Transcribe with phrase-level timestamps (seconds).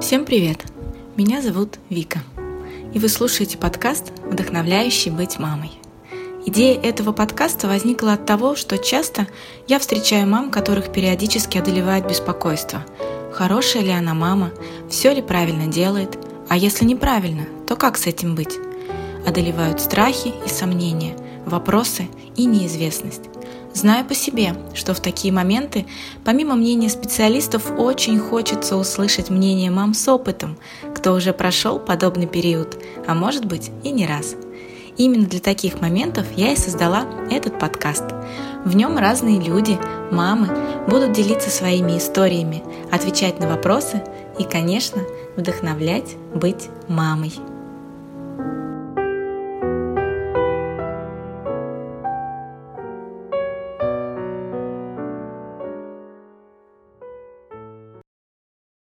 [0.00, 0.64] Всем привет!
[1.14, 2.20] Меня зовут Вика,
[2.94, 5.72] и вы слушаете подкаст «Вдохновляющий быть мамой».
[6.46, 9.26] Идея этого подкаста возникла от того, что часто
[9.68, 12.82] я встречаю мам, которых периодически одолевает беспокойство.
[13.30, 14.52] Хорошая ли она мама,
[14.88, 18.56] все ли правильно делает, а если неправильно, то как с этим быть?
[19.26, 23.24] Одолевают страхи и сомнения, вопросы и неизвестность.
[23.72, 25.86] Знаю по себе, что в такие моменты,
[26.24, 30.56] помимо мнения специалистов, очень хочется услышать мнение мам с опытом,
[30.94, 34.34] кто уже прошел подобный период, а может быть и не раз.
[34.96, 38.04] Именно для таких моментов я и создала этот подкаст.
[38.64, 39.78] В нем разные люди,
[40.10, 40.48] мамы,
[40.88, 44.02] будут делиться своими историями, отвечать на вопросы
[44.38, 45.00] и, конечно,
[45.36, 47.32] вдохновлять быть мамой.